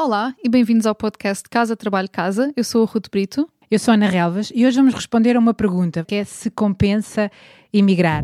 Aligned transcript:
Olá 0.00 0.32
e 0.44 0.48
bem-vindos 0.48 0.86
ao 0.86 0.94
podcast 0.94 1.48
Casa 1.50 1.74
Trabalho 1.74 2.08
Casa. 2.08 2.52
Eu 2.56 2.62
sou 2.62 2.84
a 2.84 2.86
Ruth 2.86 3.10
Brito. 3.10 3.50
Eu 3.68 3.80
sou 3.80 3.90
a 3.90 3.96
Ana 3.96 4.08
Relvas 4.08 4.52
e 4.54 4.64
hoje 4.64 4.76
vamos 4.76 4.94
responder 4.94 5.34
a 5.34 5.40
uma 5.40 5.52
pergunta 5.52 6.04
que 6.04 6.14
é 6.14 6.22
se 6.22 6.52
compensa 6.52 7.28
emigrar. 7.72 8.22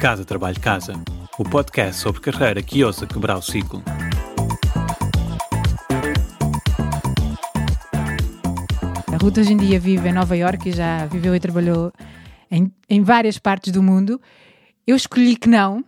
Casa 0.00 0.24
Trabalho 0.24 0.60
Casa, 0.60 0.94
o 1.36 1.42
podcast 1.42 2.00
sobre 2.00 2.20
carreira 2.20 2.62
que 2.62 2.84
ousa 2.84 3.04
quebrar 3.04 3.36
o 3.36 3.42
ciclo. 3.42 3.82
A 9.12 9.16
Ruth 9.20 9.38
hoje 9.38 9.54
em 9.54 9.56
dia 9.56 9.80
vive 9.80 10.08
em 10.08 10.12
Nova 10.12 10.36
Iorque 10.36 10.68
e 10.68 10.72
já 10.72 11.04
viveu 11.06 11.34
e 11.34 11.40
trabalhou 11.40 11.92
em, 12.48 12.72
em 12.88 13.02
várias 13.02 13.40
partes 13.40 13.72
do 13.72 13.82
mundo. 13.82 14.20
Eu 14.86 14.94
escolhi 14.94 15.34
que 15.34 15.48
não. 15.48 15.84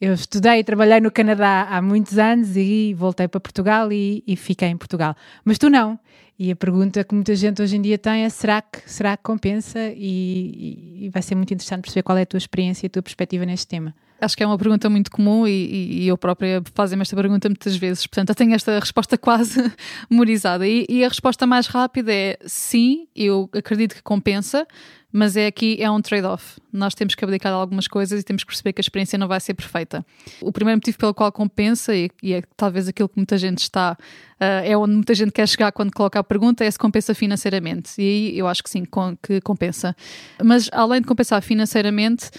Eu 0.00 0.14
estudei 0.14 0.60
e 0.60 0.64
trabalhei 0.64 0.98
no 0.98 1.10
Canadá 1.10 1.68
há 1.70 1.82
muitos 1.82 2.18
anos 2.18 2.56
e 2.56 2.94
voltei 2.94 3.28
para 3.28 3.38
Portugal 3.38 3.92
e, 3.92 4.24
e 4.26 4.34
fiquei 4.34 4.68
em 4.68 4.76
Portugal. 4.76 5.14
Mas 5.44 5.58
tu 5.58 5.68
não. 5.68 5.98
E 6.42 6.50
a 6.50 6.56
pergunta 6.56 7.04
que 7.04 7.14
muita 7.14 7.36
gente 7.36 7.60
hoje 7.60 7.76
em 7.76 7.82
dia 7.82 7.98
tem 7.98 8.24
é: 8.24 8.28
será 8.30 8.62
que, 8.62 8.90
será 8.90 9.14
que 9.14 9.22
compensa? 9.22 9.78
E, 9.94 11.04
e 11.04 11.10
vai 11.10 11.20
ser 11.20 11.34
muito 11.34 11.52
interessante 11.52 11.82
perceber 11.82 12.02
qual 12.02 12.16
é 12.16 12.22
a 12.22 12.26
tua 12.26 12.38
experiência 12.38 12.86
e 12.86 12.88
a 12.88 12.90
tua 12.90 13.02
perspectiva 13.02 13.44
neste 13.44 13.66
tema. 13.66 13.94
Acho 14.18 14.36
que 14.36 14.42
é 14.42 14.46
uma 14.46 14.58
pergunta 14.58 14.88
muito 14.90 15.10
comum 15.10 15.46
e, 15.46 16.02
e 16.02 16.08
eu 16.08 16.16
própria 16.16 16.62
fazem-me 16.74 17.02
esta 17.02 17.16
pergunta 17.16 17.48
muitas 17.48 17.76
vezes. 17.76 18.06
Portanto, 18.06 18.30
eu 18.30 18.34
tenho 18.34 18.54
esta 18.54 18.78
resposta 18.78 19.16
quase 19.18 19.72
memorizada. 20.10 20.66
E, 20.66 20.86
e, 20.88 21.04
a 21.04 21.08
resposta 21.08 21.46
mais 21.46 21.66
rápida 21.66 22.12
é 22.12 22.38
sim, 22.46 23.06
eu 23.14 23.48
acredito 23.54 23.94
que 23.94 24.02
compensa, 24.02 24.66
mas 25.12 25.36
é 25.36 25.46
aqui 25.46 25.76
é 25.80 25.90
um 25.90 26.00
trade-off. 26.02 26.60
Nós 26.72 26.94
temos 26.94 27.14
que 27.14 27.24
abdicar 27.24 27.50
de 27.50 27.58
algumas 27.58 27.88
coisas 27.88 28.20
e 28.20 28.22
temos 28.22 28.44
que 28.44 28.48
perceber 28.48 28.74
que 28.74 28.80
a 28.80 28.82
experiência 28.82 29.18
não 29.18 29.26
vai 29.26 29.40
ser 29.40 29.54
perfeita. 29.54 30.04
O 30.40 30.52
primeiro 30.52 30.76
motivo 30.76 30.98
pelo 30.98 31.14
qual 31.14 31.32
compensa, 31.32 31.94
e, 31.94 32.10
e 32.22 32.34
é 32.34 32.42
talvez 32.56 32.88
aquilo 32.88 33.08
que 33.08 33.16
muita 33.16 33.38
gente 33.38 33.58
está, 33.58 33.96
uh, 34.40 34.44
é 34.64 34.76
onde 34.76 34.94
muita 34.94 35.14
gente 35.14 35.32
quer 35.32 35.48
chegar 35.48 35.72
quando 35.72 35.92
coloca 35.92 36.18
a 36.18 36.24
pergunta, 36.30 36.64
é 36.64 36.70
se 36.70 36.78
compensa 36.78 37.12
financeiramente. 37.12 37.90
E 37.98 38.02
aí 38.02 38.38
eu 38.38 38.46
acho 38.46 38.62
que 38.62 38.70
sim, 38.70 38.84
que 39.20 39.40
compensa. 39.40 39.96
Mas 40.40 40.70
além 40.72 41.00
de 41.00 41.08
compensar 41.08 41.42
financeiramente, 41.42 42.30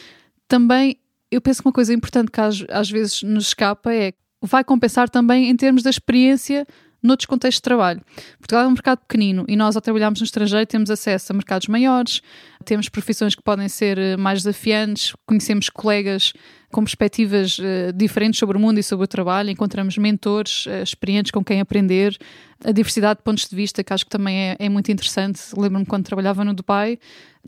também 0.48 0.96
eu 1.30 1.42
penso 1.42 1.62
que 1.62 1.68
uma 1.68 1.74
coisa 1.74 1.94
importante 1.94 2.32
que 2.32 2.40
às, 2.40 2.64
às 2.70 2.90
vezes 2.90 3.22
nos 3.22 3.48
escapa 3.48 3.94
é 3.94 4.14
vai 4.42 4.64
compensar 4.64 5.10
também 5.10 5.50
em 5.50 5.56
termos 5.56 5.84
da 5.84 5.90
experiência 5.90 6.66
noutros 7.04 7.26
contextos 7.26 7.60
de 7.60 7.64
trabalho. 7.64 8.02
Portugal 8.40 8.64
é 8.64 8.68
um 8.68 8.72
mercado 8.72 9.00
pequenino 9.00 9.44
e 9.48 9.56
nós, 9.56 9.76
ao 9.76 9.82
trabalharmos 9.82 10.22
no 10.22 10.26
estrangeiro, 10.26 10.66
temos 10.66 10.90
acesso 10.90 11.32
a 11.32 11.36
mercados 11.36 11.68
maiores, 11.68 12.22
temos 12.62 12.90
profissões 12.90 13.36
que 13.36 13.42
podem 13.42 13.68
ser 13.68 13.98
eh, 13.98 14.18
mais 14.18 14.40
desafiantes, 14.44 15.14
conhecemos 15.26 15.70
colegas 15.70 16.34
com 16.72 16.84
perspectivas 16.84 17.60
uh, 17.60 17.92
diferentes 17.94 18.40
sobre 18.40 18.58
o 18.58 18.60
mundo 18.60 18.80
e 18.80 18.84
sobre 18.84 19.04
o 19.04 19.08
trabalho, 19.08 19.50
encontramos 19.50 19.98
mentores 19.98 20.66
uh, 20.66 20.82
experientes 20.82 21.30
com 21.30 21.44
quem 21.44 21.60
aprender, 21.60 22.18
a 22.64 22.72
diversidade 22.72 23.20
de 23.20 23.24
pontos 23.24 23.48
de 23.48 23.56
vista, 23.56 23.84
que 23.84 23.92
acho 23.92 24.06
que 24.06 24.10
também 24.10 24.52
é, 24.52 24.56
é 24.58 24.70
muito 24.70 24.92
interessante. 24.92 25.42
Lembro-me 25.58 25.86
quando 25.86 26.06
trabalhava 26.06 26.46
no 26.46 26.54
Dubai, 26.54 26.98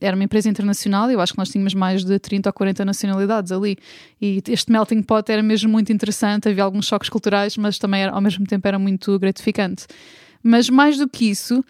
era 0.02 0.16
uma 0.16 0.23
empresa 0.23 0.50
internacional 0.50 1.09
e 1.09 1.14
eu 1.14 1.22
acho 1.22 1.34
que 1.34 1.39
nós 1.39 1.50
tínhamos 1.50 1.73
mais 1.73 2.03
de 2.03 2.19
30 2.19 2.50
ou 2.50 2.53
40 2.53 2.84
nacionalidades 2.84 3.52
ali. 3.52 3.78
E 4.22 4.41
este 4.50 4.72
melting 4.72 5.02
pot 5.02 5.31
era 5.31 5.41
mesmo 5.41 5.72
muito 5.72 5.94
interessante, 5.94 6.50
havia 6.50 6.64
alguns 6.64 6.88
choques 6.88 7.09
culturais, 7.09 7.56
mas 7.58 7.78
também 7.78 8.02
era, 8.02 8.11
ao 8.11 8.22
mesmo 8.22 8.45
tempo 8.45 8.67
era 8.67 8.80
muito 8.80 9.17
gratificante. 9.19 9.86
Mas 10.41 10.69
mais 10.69 10.97
do 10.97 11.08
que 11.08 11.30
isso, 11.30 11.64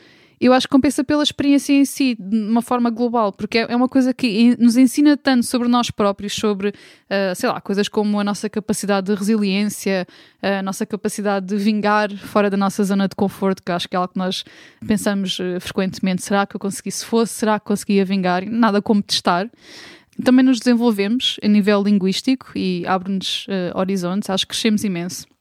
eu 0.46 0.54
acho 0.54 0.68
que 0.68 0.72
compensa 0.72 1.04
pela 1.04 1.24
experiência 1.24 1.74
em 1.74 1.86
si, 1.86 2.16
de 2.20 2.38
uma 2.38 2.62
forma 2.62 2.90
global, 2.90 3.32
porque 3.32 3.60
é 3.60 3.76
uma 3.76 3.88
coisa 3.88 4.14
que 4.14 4.56
nos 4.60 4.78
ensina 4.78 5.16
tanto 5.16 5.46
sobre 5.46 5.68
nós 5.68 5.90
próprios, 5.90 6.34
sobre, 6.34 6.70
uh, 6.70 7.36
sei 7.36 7.50
lá, 7.50 7.62
coisas 7.62 7.88
como 7.88 8.20
a 8.20 8.24
nossa 8.24 8.50
capacidade 8.50 9.08
de 9.08 9.16
resiliência, 9.16 10.08
a 10.42 10.62
nossa 10.62 10.86
capacidade 10.86 11.46
de 11.46 11.56
vingar 11.56 12.12
fora 12.18 12.50
da 12.50 12.58
nossa 12.58 12.84
zona 12.84 13.08
de 13.08 13.16
conforto, 13.16 13.64
que 13.64 13.72
acho 13.72 13.88
que 13.88 13.96
é 13.96 14.00
algo 14.00 14.12
que 14.12 14.20
nós 14.20 14.44
pensamos 14.86 15.40
uh, 15.40 15.60
frequentemente. 15.60 16.24
Será 16.24 16.46
que 16.46 16.56
eu 16.56 16.60
consegui? 16.60 16.92
Se 16.92 17.06
fosse, 17.06 17.34
será 17.34 17.60
que 17.60 17.66
conseguia 17.66 18.04
vingar? 18.04 18.46
Nada 18.46 18.82
como 18.82 19.02
testar 19.02 19.50
também 20.24 20.46
nos 20.46 20.60
desenvolvemos 20.60 21.40
a 21.44 21.48
nível 21.48 21.82
linguístico 21.82 22.52
e 22.56 22.86
abre-nos 22.86 23.48
uh, 23.48 23.78
horizontes, 23.78 24.30
acho 24.30 24.46
que 24.46 24.54
crescemos 24.54 24.84
imenso. 24.84 25.33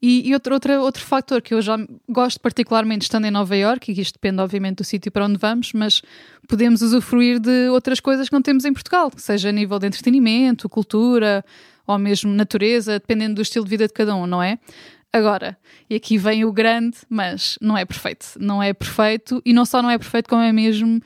E, 0.00 0.28
e 0.28 0.34
outro, 0.34 0.54
outro, 0.54 0.72
outro 0.80 1.04
fator 1.04 1.42
que 1.42 1.52
eu 1.52 1.60
já 1.60 1.76
gosto 2.08 2.40
particularmente 2.40 3.02
estando 3.02 3.26
em 3.26 3.30
Nova 3.30 3.56
York, 3.56 3.90
e 3.90 4.00
isto 4.00 4.14
depende 4.14 4.40
obviamente 4.40 4.76
do 4.76 4.84
sítio 4.84 5.10
para 5.10 5.24
onde 5.24 5.38
vamos, 5.38 5.72
mas 5.72 6.02
podemos 6.48 6.82
usufruir 6.82 7.40
de 7.40 7.68
outras 7.68 8.00
coisas 8.00 8.28
que 8.28 8.32
não 8.32 8.42
temos 8.42 8.64
em 8.64 8.72
Portugal, 8.72 9.10
seja 9.16 9.48
a 9.48 9.52
nível 9.52 9.78
de 9.78 9.86
entretenimento, 9.86 10.68
cultura 10.68 11.44
ou 11.86 11.98
mesmo 11.98 12.32
natureza, 12.32 12.98
dependendo 12.98 13.36
do 13.36 13.42
estilo 13.42 13.64
de 13.64 13.70
vida 13.70 13.86
de 13.86 13.92
cada 13.92 14.14
um, 14.14 14.26
não 14.26 14.42
é? 14.42 14.58
Agora, 15.12 15.56
e 15.88 15.94
aqui 15.94 16.18
vem 16.18 16.44
o 16.44 16.52
grande, 16.52 16.98
mas 17.08 17.58
não 17.62 17.76
é 17.76 17.84
perfeito. 17.84 18.26
Não 18.38 18.62
é 18.62 18.74
perfeito, 18.74 19.40
e 19.44 19.54
não 19.54 19.64
só 19.64 19.82
não 19.82 19.90
é 19.90 19.96
perfeito, 19.96 20.28
como 20.28 20.42
é 20.42 20.52
mesmo, 20.52 21.00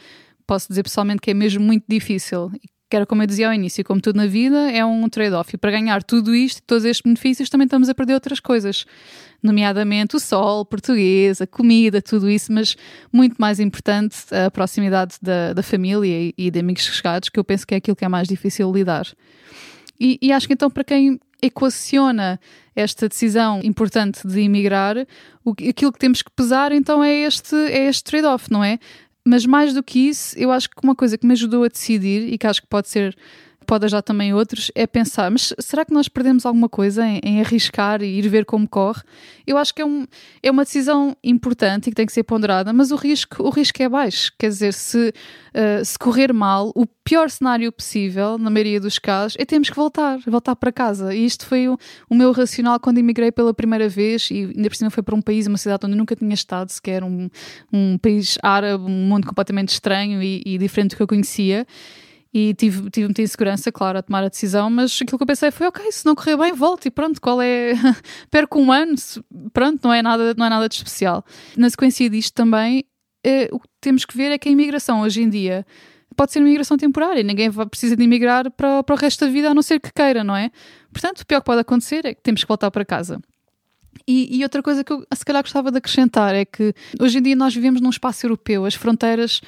posso 0.45 0.69
dizer 0.69 0.83
pessoalmente 0.83 1.21
que 1.21 1.31
é 1.31 1.35
mesmo 1.35 1.65
muito 1.65 1.85
difícil 1.89 2.51
que 2.93 2.97
era 2.97 3.07
como 3.07 3.23
eu 3.23 3.27
dizia 3.27 3.49
ao 3.49 3.55
início, 3.55 3.83
como 3.83 4.03
tudo 4.03 4.17
na 4.17 4.27
vida, 4.27 4.71
é 4.71 4.85
um 4.85 5.09
trade-off. 5.09 5.55
E 5.55 5.57
para 5.57 5.71
ganhar 5.71 6.03
tudo 6.03 6.35
isto, 6.35 6.63
todos 6.67 6.85
estes 6.85 7.01
benefícios, 7.03 7.49
também 7.49 7.65
estamos 7.65 7.89
a 7.89 7.95
perder 7.95 8.13
outras 8.13 8.39
coisas, 8.39 8.85
nomeadamente 9.43 10.15
o 10.15 10.21
sol, 10.21 10.63
português, 10.67 11.41
a 11.41 11.47
comida, 11.47 12.03
tudo 12.03 12.29
isso, 12.29 12.53
mas 12.53 12.77
muito 13.11 13.37
mais 13.39 13.59
importante 13.61 14.17
a 14.31 14.51
proximidade 14.51 15.15
da, 15.23 15.55
da 15.55 15.63
família 15.63 16.35
e 16.37 16.51
de 16.51 16.61
amigos 16.61 16.83
chegados, 16.83 17.31
que 17.31 17.41
eu 17.41 17.45
penso 17.45 17.67
que 17.67 17.73
é 17.73 17.79
aquilo 17.79 17.97
que 17.97 18.05
é 18.05 18.09
mais 18.09 18.29
difícil 18.29 18.71
lidar. 18.71 19.07
E, 19.99 20.19
e 20.21 20.31
acho 20.31 20.47
que 20.47 20.53
então, 20.53 20.71
para 20.71 20.85
quem 20.85 21.19
equaciona 21.41 22.39
esta 22.77 23.09
decisão 23.09 23.63
importante 23.65 24.27
de 24.29 24.43
emigrar, 24.43 24.97
aquilo 25.67 25.93
que 25.93 25.99
temos 25.99 26.21
que 26.21 26.31
pesar 26.31 26.73
então 26.73 27.03
é 27.03 27.23
este, 27.23 27.57
é 27.57 27.89
este 27.89 28.05
trade-off, 28.05 28.53
não 28.53 28.63
é? 28.63 28.79
Mas 29.25 29.47
mais 29.47 29.73
do 29.73 29.83
que 29.83 30.09
isso, 30.09 30.37
eu 30.39 30.51
acho 30.51 30.69
que 30.69 30.77
uma 30.83 30.95
coisa 30.95 31.17
que 31.17 31.27
me 31.27 31.33
ajudou 31.33 31.65
a 31.65 31.69
decidir 31.69 32.33
e 32.33 32.37
que 32.37 32.47
acho 32.47 32.61
que 32.61 32.67
pode 32.67 32.89
ser 32.89 33.17
pode 33.73 33.87
ajudar 33.87 34.03
também 34.03 34.35
outros, 34.35 34.71
é 34.75 34.87
pensar, 34.87 35.31
mas 35.31 35.55
será 35.59 35.83
que 35.83 35.95
nós 35.95 36.07
perdemos 36.07 36.45
alguma 36.45 36.69
coisa 36.69 37.07
em, 37.07 37.21
em, 37.25 37.41
arriscar 37.41 38.03
e 38.03 38.19
ir 38.19 38.29
ver 38.29 38.45
como 38.45 38.69
corre? 38.69 39.01
Eu 39.47 39.57
acho 39.57 39.75
que 39.75 39.81
é, 39.81 39.87
um, 39.87 40.07
é 40.43 40.51
uma 40.51 40.63
decisão 40.63 41.17
importante 41.25 41.87
e 41.87 41.91
que 41.91 41.95
tem 41.95 42.05
que 42.05 42.13
ser 42.13 42.23
ponderada, 42.23 42.71
mas 42.75 42.91
o 42.91 42.97
risco, 42.97 43.43
o 43.43 43.49
risco 43.49 43.83
é 43.83 43.89
baixo. 43.89 44.31
Quer 44.39 44.49
dizer, 44.49 44.75
se, 44.75 45.09
uh, 45.09 45.83
se 45.83 45.99
correr 45.99 46.35
mal, 46.35 46.71
o 46.75 46.85
pior 47.03 47.31
cenário 47.31 47.73
possível, 47.73 48.37
na 48.37 48.51
maioria 48.51 48.79
dos 48.79 48.99
casos, 48.99 49.39
é 49.41 49.45
termos 49.47 49.71
que 49.71 49.77
voltar, 49.77 50.19
voltar 50.27 50.55
para 50.55 50.71
casa. 50.71 51.15
E 51.15 51.25
isto 51.25 51.47
foi 51.47 51.67
o, 51.67 51.79
o 52.11 52.15
meu 52.15 52.31
racional 52.31 52.79
quando 52.79 52.99
emigrei 52.99 53.33
pela 53.33 53.55
primeira 53.55 53.89
vez, 53.89 54.31
e 54.31 54.53
ainda 54.55 54.69
por 54.69 54.77
cima 54.77 54.91
foi 54.91 55.03
para 55.03 55.15
um 55.15 55.23
país, 55.23 55.47
uma 55.47 55.57
cidade 55.57 55.87
onde 55.87 55.95
eu 55.95 55.99
nunca 55.99 56.15
tinha 56.15 56.35
estado, 56.35 56.69
sequer 56.69 57.03
um, 57.03 57.31
um 57.73 57.97
país 57.97 58.37
árabe, 58.43 58.85
um 58.85 59.07
mundo 59.09 59.27
completamente 59.27 59.71
estranho 59.71 60.23
e, 60.23 60.43
e 60.45 60.59
diferente 60.59 60.91
do 60.91 60.97
que 60.97 61.03
eu 61.03 61.07
conhecia 61.07 61.67
e 62.33 62.55
tive, 62.55 62.91
tive 62.91 63.07
muita 63.07 63.21
insegurança, 63.21 63.71
claro, 63.71 63.99
a 63.99 64.03
tomar 64.03 64.25
a 64.25 64.29
decisão, 64.29 64.71
mas 64.71 64.99
aquilo 65.01 65.19
que 65.19 65.23
eu 65.23 65.27
pensei 65.27 65.51
foi, 65.51 65.67
ok, 65.67 65.93
se 65.93 66.07
não 66.07 66.15
correr 66.15 66.37
bem, 66.37 66.53
volto 66.53 66.87
e 66.87 66.91
pronto, 66.91 67.21
qual 67.21 67.43
é... 67.43 67.75
Perco 68.31 68.59
um 68.59 68.73
ano, 68.73 68.95
pronto, 69.53 69.81
não 69.85 69.93
é, 69.93 70.01
nada, 70.01 70.35
não 70.37 70.47
é 70.47 70.49
nada 70.49 70.69
de 70.69 70.75
especial. 70.75 71.25
Na 71.57 71.69
sequência 71.69 72.09
disto 72.09 72.35
também, 72.35 72.85
é, 73.25 73.49
o 73.53 73.61
que 73.61 73.69
temos 73.81 74.05
que 74.05 74.17
ver 74.17 74.33
é 74.33 74.39
que 74.39 74.49
a 74.49 74.53
imigração 74.53 75.03
hoje 75.03 75.23
em 75.23 75.29
dia 75.29 75.67
pode 76.17 76.33
ser 76.33 76.41
uma 76.41 76.49
imigração 76.49 76.77
temporária, 76.77 77.23
ninguém 77.23 77.51
precisa 77.71 77.97
de 77.97 78.03
imigrar 78.03 78.51
para, 78.51 78.83
para 78.83 78.95
o 78.95 78.99
resto 78.99 79.25
da 79.25 79.31
vida 79.31 79.51
a 79.51 79.55
não 79.55 79.63
ser 79.63 79.81
que 79.81 79.93
queira, 79.93 80.23
não 80.23 80.37
é? 80.37 80.51
Portanto, 80.93 81.21
o 81.21 81.27
pior 81.27 81.41
que 81.41 81.47
pode 81.47 81.61
acontecer 81.61 82.05
é 82.05 82.15
que 82.15 82.23
temos 82.23 82.43
que 82.43 82.49
voltar 82.49 82.71
para 82.71 82.85
casa. 82.85 83.21
E, 84.07 84.39
e, 84.39 84.43
outra 84.43 84.63
coisa 84.63 84.83
que 84.83 84.93
eu 84.93 85.07
se 85.15 85.25
calhar 85.25 85.43
gostava 85.43 85.71
de 85.71 85.79
acrescentar 85.79 86.35
é 86.35 86.45
que 86.45 86.75
hoje 87.01 87.19
em 87.19 87.23
dia 87.23 87.37
nós 87.37 87.55
vivemos 87.55 87.81
num 87.81 87.91
espaço 87.91 88.27
europeu, 88.27 88.65
as 88.65 88.75
fronteiras 88.75 89.41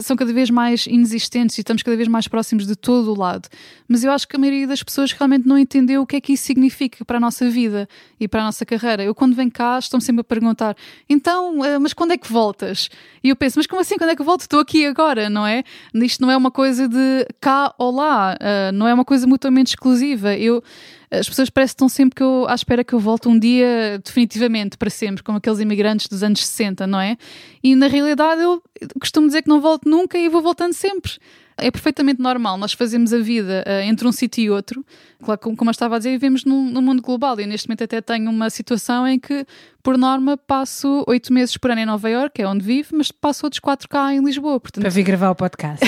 são 0.00 0.16
cada 0.16 0.32
vez 0.32 0.48
mais 0.50 0.86
inexistentes 0.86 1.58
e 1.58 1.60
estamos 1.60 1.82
cada 1.82 1.96
vez 1.96 2.08
mais 2.08 2.26
próximos 2.26 2.66
de 2.66 2.74
todo 2.74 3.12
o 3.12 3.18
lado. 3.18 3.48
Mas 3.86 4.04
eu 4.04 4.10
acho 4.10 4.26
que 4.26 4.36
a 4.36 4.38
maioria 4.38 4.66
das 4.66 4.82
pessoas 4.82 5.12
realmente 5.12 5.46
não 5.46 5.58
entendeu 5.58 6.02
o 6.02 6.06
que 6.06 6.16
é 6.16 6.20
que 6.20 6.32
isso 6.32 6.44
significa 6.44 7.04
para 7.04 7.18
a 7.18 7.20
nossa 7.20 7.50
vida 7.50 7.88
e 8.18 8.26
para 8.26 8.40
a 8.40 8.44
nossa 8.44 8.64
carreira. 8.64 9.02
Eu, 9.02 9.14
quando 9.14 9.34
venho 9.34 9.50
cá, 9.50 9.78
estão 9.78 10.00
sempre 10.00 10.22
a 10.22 10.24
perguntar: 10.24 10.74
então, 11.08 11.64
eh, 11.64 11.78
mas 11.78 11.92
quando 11.92 12.12
é 12.12 12.16
que 12.16 12.32
voltas? 12.32 12.88
E 13.22 13.28
eu 13.28 13.36
penso: 13.36 13.58
mas 13.58 13.66
como 13.66 13.80
assim, 13.80 13.98
quando 13.98 14.10
é 14.10 14.16
que 14.16 14.22
volto? 14.22 14.42
Estou 14.42 14.60
aqui 14.60 14.86
agora, 14.86 15.28
não 15.28 15.46
é? 15.46 15.64
Isto 15.94 16.22
não 16.22 16.30
é 16.30 16.36
uma 16.36 16.50
coisa 16.50 16.88
de 16.88 17.26
cá 17.40 17.74
ou 17.76 17.94
lá, 17.94 18.36
eh, 18.40 18.72
não 18.72 18.88
é 18.88 18.94
uma 18.94 19.04
coisa 19.04 19.26
mutuamente 19.26 19.68
exclusiva. 19.68 20.34
Eu 20.34 20.62
as 21.10 21.28
pessoas 21.28 21.48
parecem 21.48 21.72
que 21.72 21.74
estão 21.74 21.88
sempre 21.88 22.16
que 22.16 22.22
eu, 22.22 22.46
à 22.48 22.54
espera 22.54 22.84
que 22.84 22.92
eu 22.92 22.98
volte 22.98 23.28
um 23.28 23.38
dia 23.38 24.00
definitivamente 24.04 24.76
para 24.76 24.90
sempre, 24.90 25.22
como 25.22 25.38
aqueles 25.38 25.58
imigrantes 25.60 26.06
dos 26.06 26.22
anos 26.22 26.46
60, 26.46 26.86
não 26.86 27.00
é? 27.00 27.16
E 27.62 27.74
na 27.74 27.86
realidade 27.86 28.42
eu 28.42 28.62
costumo 29.00 29.26
dizer 29.26 29.42
que 29.42 29.48
não 29.48 29.60
volto 29.60 29.88
nunca 29.88 30.18
e 30.18 30.28
vou 30.28 30.42
voltando 30.42 30.72
sempre. 30.74 31.12
É 31.60 31.72
perfeitamente 31.72 32.22
normal 32.22 32.56
nós 32.56 32.72
fazemos 32.72 33.12
a 33.12 33.18
vida 33.18 33.64
uh, 33.66 33.82
entre 33.82 34.06
um 34.06 34.12
sítio 34.12 34.42
e 34.44 34.50
outro. 34.50 34.84
Claro, 35.20 35.40
como, 35.40 35.56
como 35.56 35.70
eu 35.70 35.72
estava 35.72 35.96
a 35.96 35.98
dizer, 35.98 36.10
vivemos 36.10 36.44
num, 36.44 36.70
num 36.70 36.80
mundo 36.80 37.02
global 37.02 37.38
e 37.40 37.46
neste 37.46 37.68
momento 37.68 37.82
até 37.82 38.00
tenho 38.00 38.30
uma 38.30 38.48
situação 38.48 39.06
em 39.08 39.18
que, 39.18 39.44
por 39.88 39.96
norma, 39.96 40.36
passo 40.36 41.02
oito 41.08 41.32
meses 41.32 41.56
por 41.56 41.70
ano 41.70 41.80
em 41.80 41.86
Nova 41.86 42.10
Iorque, 42.10 42.42
é 42.42 42.46
onde 42.46 42.62
vivo, 42.62 42.90
mas 42.92 43.10
passo 43.10 43.46
outros 43.46 43.58
quatro 43.58 43.88
cá 43.88 44.12
em 44.12 44.22
Lisboa. 44.22 44.60
Portanto, 44.60 44.82
Para 44.82 44.90
vir 44.90 45.02
gravar 45.02 45.30
o 45.30 45.34
podcast. 45.34 45.82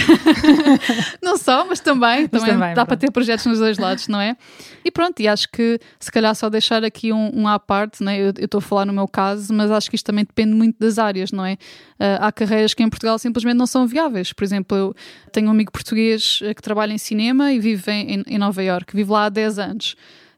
não 1.22 1.36
só, 1.36 1.66
mas 1.66 1.80
também, 1.80 2.22
Mas 2.32 2.40
também, 2.40 2.54
também, 2.54 2.68
dá 2.70 2.74
pronto. 2.76 2.86
para 2.88 2.96
ter 2.96 3.10
projetos 3.10 3.44
nos 3.44 3.58
dois 3.58 3.76
lados, 3.76 4.08
não 4.08 4.18
é? 4.18 4.38
E 4.82 4.90
pronto, 4.90 5.20
e 5.20 5.28
acho 5.28 5.46
que 5.52 5.78
se 5.98 6.10
calhar 6.10 6.34
só 6.34 6.48
deixar 6.48 6.82
aqui 6.82 7.12
um, 7.12 7.30
um 7.42 7.46
à 7.46 7.58
parte, 7.58 8.02
né? 8.02 8.18
eu 8.18 8.30
estou 8.38 8.56
a 8.56 8.62
falar 8.62 8.86
no 8.86 8.92
meu 8.94 9.06
caso, 9.06 9.52
mas 9.52 9.70
acho 9.70 9.90
que 9.90 9.96
isto 9.96 10.06
também 10.06 10.24
depende 10.24 10.54
muito 10.54 10.78
das 10.80 10.98
áreas, 10.98 11.30
não 11.30 11.44
é? 11.44 11.58
Ah, 11.98 12.28
há 12.28 12.32
carreiras 12.32 12.72
que 12.72 12.82
em 12.82 12.88
Portugal 12.88 13.18
simplesmente 13.18 13.56
não 13.58 13.66
são 13.66 13.86
viáveis. 13.86 14.32
Por 14.32 14.44
exemplo, 14.44 14.78
eu 14.78 14.94
tenho 15.30 15.48
um 15.48 15.50
amigo 15.50 15.70
português 15.70 16.40
eh, 16.42 16.54
que 16.54 16.62
trabalha 16.62 16.94
em 16.94 16.98
cinema 16.98 17.52
e 17.52 17.58
vive 17.60 17.92
em, 17.92 18.14
em- 18.14 18.24
em 18.28 18.38
Nova 18.38 18.62
Iorque, 18.64 18.96
vive 18.96 19.10
lá 19.12 19.26
há 19.26 19.28
10 19.28 19.58
anos. 19.58 19.94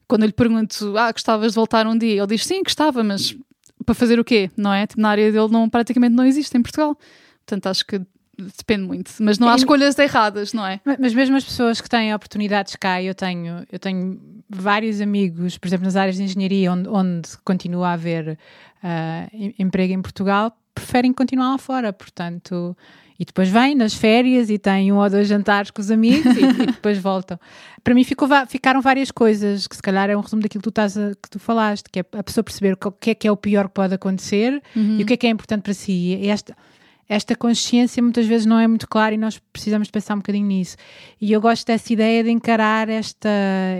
Quando 0.08 0.22
eu 0.24 0.26
lhe 0.26 0.32
pergunto, 0.32 0.98
ah, 0.98 1.12
gostavas 1.12 1.52
de 1.52 1.54
voltar 1.54 1.86
um 1.86 1.96
dia? 1.96 2.18
Ele 2.18 2.26
diz, 2.26 2.44
sim, 2.44 2.60
gostava, 2.64 3.04
mas 3.04 3.34
para 3.84 3.94
fazer 3.94 4.18
o 4.20 4.24
quê? 4.24 4.50
Não 4.56 4.72
é? 4.72 4.86
Tipo, 4.86 5.00
na 5.00 5.10
área 5.10 5.30
dele 5.32 5.48
não, 5.48 5.68
praticamente 5.68 6.14
não 6.14 6.24
existe 6.24 6.56
em 6.56 6.62
Portugal. 6.62 6.96
Portanto, 7.44 7.66
acho 7.66 7.84
que 7.86 8.00
depende 8.58 8.84
muito. 8.86 9.10
Mas 9.20 9.38
não 9.38 9.48
há 9.48 9.54
escolhas 9.56 9.98
erradas, 9.98 10.52
não 10.52 10.66
é? 10.66 10.80
Ma- 10.84 10.96
Mas 10.98 11.12
mesmo 11.14 11.36
as 11.36 11.44
pessoas 11.44 11.80
que 11.80 11.88
têm 11.88 12.14
oportunidades 12.14 12.74
cá, 12.76 13.02
eu 13.02 13.14
tenho, 13.14 13.64
eu 13.70 13.78
tenho 13.78 14.20
vários 14.48 15.00
amigos, 15.00 15.58
por 15.58 15.66
exemplo, 15.68 15.84
nas 15.84 15.96
áreas 15.96 16.16
de 16.16 16.22
engenharia, 16.22 16.72
onde, 16.72 16.88
onde 16.88 17.28
continua 17.44 17.88
a 17.88 17.92
haver 17.92 18.38
em- 19.32 19.54
emprego 19.58 19.92
em 19.92 20.02
Portugal, 20.02 20.56
preferem 20.74 21.12
continuar 21.12 21.50
lá 21.50 21.58
fora, 21.58 21.92
portanto. 21.92 22.76
E 23.22 23.24
depois 23.24 23.48
vêm 23.48 23.76
nas 23.76 23.94
férias 23.94 24.50
e 24.50 24.58
têm 24.58 24.90
um 24.90 24.96
ou 24.96 25.08
dois 25.08 25.28
jantares 25.28 25.70
com 25.70 25.80
os 25.80 25.92
amigos 25.92 26.26
e, 26.36 26.40
e 26.62 26.66
depois 26.66 26.98
voltam. 26.98 27.38
Para 27.84 27.94
mim 27.94 28.02
ficou 28.02 28.28
ficaram 28.48 28.80
várias 28.82 29.12
coisas, 29.12 29.68
que 29.68 29.76
se 29.76 29.82
calhar 29.82 30.10
é 30.10 30.16
um 30.16 30.20
resumo 30.20 30.42
daquilo 30.42 30.60
que 30.60 30.64
tu, 30.64 30.70
estás 30.70 30.98
a- 30.98 31.12
que 31.22 31.30
tu 31.30 31.38
falaste, 31.38 31.84
que 31.88 32.00
é 32.00 32.04
a 32.18 32.22
pessoa 32.24 32.42
perceber 32.42 32.72
o 32.82 32.90
que 32.90 33.10
é 33.10 33.14
que 33.14 33.28
é 33.28 33.30
o 33.30 33.36
pior 33.36 33.68
que 33.68 33.74
pode 33.74 33.94
acontecer 33.94 34.60
e 34.98 35.02
o 35.04 35.06
que 35.06 35.12
é 35.12 35.16
que 35.16 35.26
é 35.28 35.30
importante 35.30 35.62
para 35.62 35.72
si. 35.72 35.92
E 36.20 36.26
esta, 36.28 36.56
esta 37.12 37.36
consciência 37.36 38.02
muitas 38.02 38.26
vezes 38.26 38.46
não 38.46 38.58
é 38.58 38.66
muito 38.66 38.88
clara 38.88 39.14
e 39.14 39.18
nós 39.18 39.38
precisamos 39.52 39.90
pensar 39.90 40.14
um 40.14 40.18
bocadinho 40.18 40.46
nisso. 40.46 40.76
E 41.20 41.30
eu 41.30 41.42
gosto 41.42 41.66
dessa 41.66 41.92
ideia 41.92 42.24
de 42.24 42.30
encarar 42.30 42.88
esta, 42.88 43.28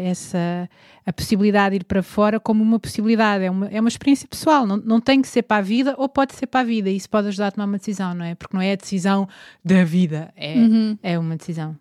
essa, 0.05 0.69
a 1.07 1.13
possibilidade 1.15 1.71
de 1.71 1.77
ir 1.77 1.85
para 1.85 2.03
fora 2.03 2.39
como 2.39 2.63
uma 2.63 2.79
possibilidade, 2.79 3.45
é 3.45 3.51
uma, 3.51 3.69
é 3.69 3.81
uma 3.81 3.89
experiência 3.89 4.29
pessoal, 4.29 4.67
não, 4.67 4.77
não 4.77 5.01
tem 5.01 5.23
que 5.23 5.29
ser 5.29 5.43
para 5.43 5.57
a 5.57 5.63
vida 5.63 5.95
ou 5.97 6.11
pode 6.11 6.35
ser 6.35 6.47
para 6.47 6.61
a 6.61 6.65
vida, 6.65 6.91
e 6.91 6.97
isso 6.97 7.09
pode 7.09 7.29
ajudar 7.29 7.47
a 7.47 7.51
tomar 7.53 7.65
uma 7.65 7.79
decisão, 7.79 8.15
não 8.15 8.25
é? 8.25 8.35
Porque 8.35 8.55
não 8.55 8.63
é 8.63 8.73
a 8.73 8.77
decisão 8.77 9.27
da 9.65 9.83
vida, 9.83 10.31
é, 10.37 10.55
é 11.03 11.19
uma 11.19 11.37
decisão. 11.37 11.75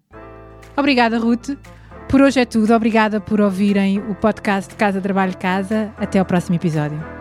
Obrigada, 0.78 1.20
Ruth. 1.20 1.50
Por 2.08 2.22
hoje 2.22 2.40
é 2.40 2.46
tudo. 2.46 2.74
Obrigada 2.74 3.20
por 3.20 3.42
ouvirem 3.42 4.00
o 4.00 4.16
podcast 4.16 4.74
Casa 4.76 5.02
Trabalho 5.02 5.38
Casa. 5.38 5.94
Até 5.98 6.20
ao 6.20 6.26
próximo 6.26 6.56
episódio. 6.56 7.21